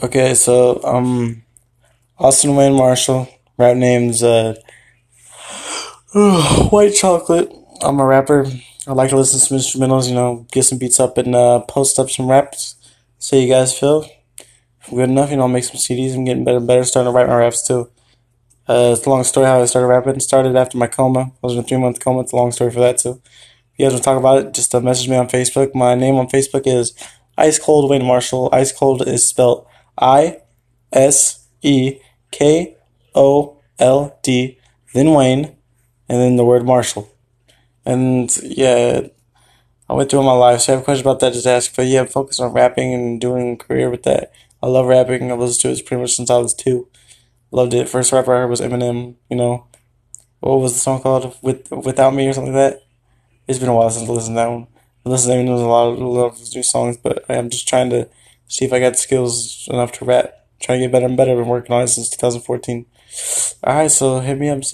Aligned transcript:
Okay, 0.00 0.34
so 0.34 0.80
um, 0.84 1.42
Austin 2.20 2.54
Wayne 2.54 2.74
Marshall. 2.74 3.26
Rap 3.56 3.76
name's 3.76 4.22
uh, 4.22 4.54
White 6.70 6.94
Chocolate. 6.94 7.52
I'm 7.82 7.98
a 7.98 8.06
rapper. 8.06 8.46
I 8.86 8.92
like 8.92 9.10
to 9.10 9.16
listen 9.16 9.40
to 9.40 9.44
some 9.44 9.58
instrumentals. 9.58 10.08
You 10.08 10.14
know, 10.14 10.46
get 10.52 10.62
some 10.62 10.78
beats 10.78 11.00
up 11.00 11.18
and 11.18 11.34
uh, 11.34 11.60
post 11.62 11.98
up 11.98 12.10
some 12.10 12.30
raps. 12.30 12.76
How 13.28 13.38
you 13.38 13.48
guys 13.48 13.76
feel. 13.76 14.08
If 14.80 14.90
good 14.90 15.10
enough, 15.10 15.32
you 15.32 15.36
know, 15.36 15.42
I'll 15.42 15.48
make 15.48 15.64
some 15.64 15.80
CDs. 15.80 16.14
I'm 16.14 16.24
getting 16.24 16.44
better 16.44 16.58
and 16.58 16.66
better. 16.68 16.84
Starting 16.84 17.12
to 17.12 17.16
write 17.16 17.26
my 17.26 17.34
raps 17.34 17.66
too. 17.66 17.90
Uh, 18.68 18.94
it's 18.96 19.04
a 19.04 19.10
long 19.10 19.24
story 19.24 19.46
how 19.46 19.60
I 19.60 19.64
started 19.64 19.88
rapping. 19.88 20.20
Started 20.20 20.54
after 20.54 20.78
my 20.78 20.86
coma. 20.86 21.20
I 21.22 21.32
was 21.42 21.54
in 21.54 21.58
a 21.58 21.62
three 21.64 21.76
month 21.76 21.98
coma. 21.98 22.20
It's 22.20 22.32
a 22.32 22.36
long 22.36 22.52
story 22.52 22.70
for 22.70 22.80
that 22.80 22.98
too. 22.98 23.20
If 23.72 23.78
you 23.78 23.84
guys 23.86 23.94
want 23.94 24.04
to 24.04 24.08
talk 24.08 24.18
about 24.18 24.46
it, 24.46 24.54
just 24.54 24.72
uh, 24.76 24.80
message 24.80 25.08
me 25.08 25.16
on 25.16 25.26
Facebook. 25.26 25.74
My 25.74 25.96
name 25.96 26.14
on 26.14 26.28
Facebook 26.28 26.68
is 26.68 26.94
Ice 27.36 27.58
Cold 27.58 27.90
Wayne 27.90 28.04
Marshall. 28.04 28.48
Ice 28.52 28.70
Cold 28.70 29.04
is 29.08 29.26
spelled 29.26 29.66
I 30.00 30.42
S 30.92 31.46
E 31.62 31.98
K 32.30 32.76
O 33.14 33.60
L 33.78 34.18
D, 34.22 34.58
then 34.94 35.12
Wayne, 35.12 35.56
and 36.08 36.20
then 36.20 36.36
the 36.36 36.44
word 36.44 36.64
Marshall. 36.64 37.10
And 37.84 38.34
yeah, 38.42 39.08
I 39.88 39.92
went 39.94 40.10
through 40.10 40.22
my 40.22 40.32
life. 40.32 40.60
So 40.60 40.72
you 40.72 40.76
have 40.76 40.84
questions 40.84 41.06
about 41.06 41.20
that, 41.20 41.32
just 41.32 41.46
ask. 41.46 41.74
But 41.74 41.86
yeah, 41.86 42.04
focus 42.04 42.40
on 42.40 42.52
rapping 42.52 42.92
and 42.92 43.20
doing 43.20 43.52
a 43.52 43.56
career 43.56 43.90
with 43.90 44.02
that. 44.04 44.32
I 44.62 44.66
love 44.66 44.86
rapping. 44.86 45.30
I've 45.30 45.38
listened 45.38 45.76
to 45.76 45.80
it 45.80 45.86
pretty 45.86 46.02
much 46.02 46.14
since 46.14 46.30
I 46.30 46.38
was 46.38 46.54
two. 46.54 46.88
Loved 47.50 47.74
it. 47.74 47.88
First 47.88 48.12
rapper 48.12 48.34
I 48.34 48.40
heard 48.40 48.50
was 48.50 48.60
Eminem. 48.60 49.14
You 49.30 49.36
know, 49.36 49.66
what 50.40 50.60
was 50.60 50.74
the 50.74 50.80
song 50.80 51.00
called? 51.00 51.36
With 51.42 51.70
Without 51.70 52.14
Me 52.14 52.28
or 52.28 52.32
something 52.32 52.52
like 52.52 52.72
that. 52.74 52.82
It's 53.46 53.58
been 53.58 53.68
a 53.68 53.74
while 53.74 53.88
since 53.88 54.08
I 54.08 54.12
listened 54.12 54.36
to 54.36 54.40
that 54.40 54.50
one. 54.50 54.66
I 55.06 55.08
listened 55.08 55.32
to 55.32 55.38
Eminem's 55.38 55.62
a 55.62 55.66
lot 55.66 55.92
of, 55.92 55.98
a 55.98 56.06
lot 56.06 56.26
of 56.26 56.54
new 56.54 56.62
songs, 56.62 56.98
but 56.98 57.24
I'm 57.30 57.48
just 57.48 57.66
trying 57.66 57.88
to 57.90 58.08
see 58.48 58.64
if 58.64 58.72
I 58.72 58.80
got 58.80 58.96
skills 58.96 59.68
enough 59.70 59.92
to 59.92 60.04
rap. 60.04 60.34
Trying 60.60 60.80
to 60.80 60.86
get 60.86 60.92
better 60.92 61.06
and 61.06 61.16
better. 61.16 61.30
I've 61.30 61.38
been 61.38 61.46
working 61.46 61.74
on 61.74 61.84
it 61.84 61.88
since 61.88 62.10
2014. 62.10 62.84
Alright, 63.64 63.90
so 63.90 64.20
hit 64.20 64.38
me 64.38 64.48
up, 64.48 64.58
is. 64.64 64.72